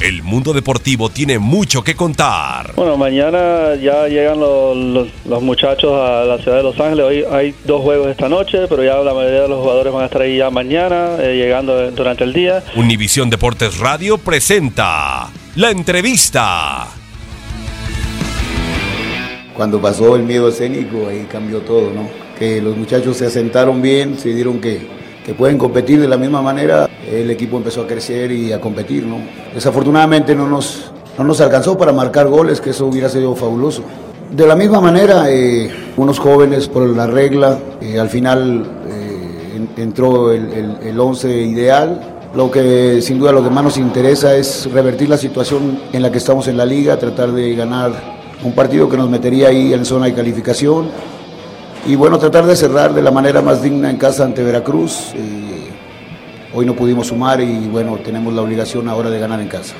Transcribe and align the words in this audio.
El 0.00 0.22
mundo 0.22 0.54
deportivo 0.54 1.10
tiene 1.10 1.38
mucho 1.38 1.82
que 1.84 1.94
contar. 1.94 2.72
Bueno, 2.74 2.96
mañana 2.96 3.74
ya 3.74 4.08
llegan 4.08 4.40
los, 4.40 4.74
los- 4.74 5.08
los 5.26 5.42
muchachos 5.42 5.92
a 5.92 6.24
la 6.24 6.38
ciudad 6.38 6.56
de 6.56 6.62
Los 6.62 6.80
Ángeles. 6.80 7.04
Hoy 7.04 7.24
hay 7.30 7.54
dos 7.66 7.82
juegos 7.82 8.08
esta 8.08 8.26
noche, 8.30 8.60
pero 8.66 8.82
ya 8.82 8.96
la 8.96 9.12
mayoría 9.12 9.42
de 9.42 9.48
los 9.48 9.60
jugadores 9.60 9.92
van 9.92 10.02
a 10.04 10.06
estar 10.06 10.22
ahí 10.22 10.38
ya 10.38 10.48
mañana, 10.48 11.16
eh, 11.20 11.36
llegando 11.36 11.90
durante 11.90 12.24
el 12.24 12.32
día. 12.32 12.62
Univisión 12.76 13.28
Deportes 13.28 13.78
Radio 13.78 14.16
presenta 14.16 15.28
la 15.56 15.70
entrevista. 15.70 16.86
Cuando 19.54 19.82
pasó 19.82 20.16
el 20.16 20.22
miedo 20.22 20.48
escénico, 20.48 21.08
ahí 21.08 21.26
cambió 21.30 21.58
todo, 21.60 21.90
¿no? 21.92 22.08
Que 22.38 22.62
los 22.62 22.74
muchachos 22.74 23.18
se 23.18 23.26
asentaron 23.26 23.82
bien, 23.82 24.18
se 24.18 24.30
dieron 24.32 24.62
que, 24.62 24.80
que 25.24 25.34
pueden 25.34 25.58
competir 25.58 26.00
de 26.00 26.08
la 26.08 26.16
misma 26.16 26.40
manera, 26.42 26.88
el 27.10 27.30
equipo 27.30 27.56
empezó 27.56 27.82
a 27.82 27.86
crecer 27.86 28.30
y 28.32 28.52
a 28.52 28.60
competir, 28.60 29.04
¿no? 29.06 29.16
Desafortunadamente 29.54 30.34
no 30.34 30.48
nos, 30.48 30.90
no 31.18 31.24
nos 31.24 31.40
alcanzó 31.40 31.76
para 31.76 31.92
marcar 31.92 32.28
goles, 32.28 32.60
que 32.60 32.70
eso 32.70 32.86
hubiera 32.86 33.08
sido 33.08 33.34
fabuloso. 33.36 33.82
De 34.30 34.46
la 34.46 34.54
misma 34.56 34.80
manera, 34.80 35.24
eh, 35.28 35.70
unos 35.96 36.18
jóvenes 36.18 36.68
por 36.68 36.88
la 36.88 37.06
regla, 37.06 37.58
eh, 37.80 37.98
al 37.98 38.08
final 38.08 38.64
eh, 38.88 39.56
en- 39.76 39.82
entró 39.82 40.30
el, 40.32 40.52
el, 40.52 40.76
el 40.88 41.00
once 41.00 41.28
ideal, 41.28 42.16
lo 42.34 42.48
que 42.50 43.02
sin 43.02 43.18
duda 43.18 43.32
lo 43.32 43.42
que 43.42 43.50
más 43.50 43.64
nos 43.64 43.76
interesa 43.76 44.36
es 44.36 44.70
revertir 44.72 45.08
la 45.08 45.16
situación 45.18 45.80
en 45.92 46.00
la 46.02 46.12
que 46.12 46.18
estamos 46.18 46.46
en 46.46 46.56
la 46.56 46.64
liga, 46.64 46.96
tratar 46.96 47.32
de 47.32 47.54
ganar 47.56 47.90
un 48.44 48.52
partido 48.54 48.88
que 48.88 48.96
nos 48.96 49.10
metería 49.10 49.48
ahí 49.48 49.74
en 49.74 49.84
zona 49.84 50.06
de 50.06 50.14
calificación 50.14 50.86
y 51.86 51.94
bueno, 51.96 52.18
tratar 52.18 52.44
de 52.44 52.56
cerrar 52.56 52.92
de 52.92 53.02
la 53.02 53.10
manera 53.10 53.42
más 53.42 53.62
digna 53.62 53.90
en 53.90 53.96
casa 53.96 54.24
ante 54.24 54.42
Veracruz. 54.42 55.14
Hoy 56.52 56.66
no 56.66 56.74
pudimos 56.74 57.08
sumar 57.08 57.40
y 57.40 57.68
bueno, 57.68 57.96
tenemos 57.98 58.34
la 58.34 58.42
obligación 58.42 58.88
ahora 58.88 59.08
de 59.08 59.20
ganar 59.20 59.40
en 59.40 59.48
casa. 59.48 59.74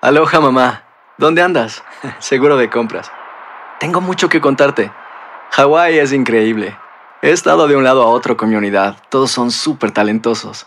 Aloha 0.00 0.40
mamá. 0.40 0.84
¿Dónde 1.18 1.42
andas? 1.42 1.84
Seguro 2.18 2.56
de 2.56 2.70
compras. 2.70 3.12
Tengo 3.78 4.00
mucho 4.00 4.30
que 4.30 4.40
contarte. 4.40 4.90
Hawái 5.50 5.98
es 5.98 6.14
increíble. 6.14 6.74
He 7.20 7.32
estado 7.32 7.68
de 7.68 7.76
un 7.76 7.84
lado 7.84 8.02
a 8.02 8.06
otro 8.06 8.38
con 8.38 8.48
mi 8.48 8.56
unidad. 8.56 8.96
Todos 9.10 9.30
son 9.30 9.50
súper 9.50 9.90
talentosos. 9.90 10.66